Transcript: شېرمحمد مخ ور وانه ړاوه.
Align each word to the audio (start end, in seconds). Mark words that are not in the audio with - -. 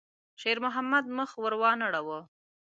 شېرمحمد 0.41 1.05
مخ 1.17 1.29
ور 1.41 1.53
وانه 1.61 1.87
ړاوه. 1.93 2.19